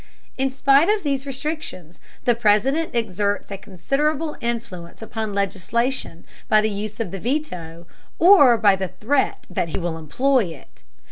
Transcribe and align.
In 0.35 0.49
spite 0.49 0.89
of 0.89 1.03
these 1.03 1.27
restrictions, 1.27 1.99
the 2.23 2.33
President 2.33 2.89
exerts 2.95 3.51
a 3.51 3.57
considerable 3.59 4.35
influence 4.41 5.03
upon 5.03 5.35
legislation 5.35 6.25
by 6.49 6.59
the 6.59 6.71
use 6.71 6.99
of 6.99 7.11
the 7.11 7.19
veto, 7.19 7.85
or 8.17 8.57
by 8.57 8.75
the 8.75 8.87
threat 8.87 9.45
that 9.47 9.69
he 9.69 9.77
will 9.77 9.99
employ 9.99 10.45
it. 10.45 10.81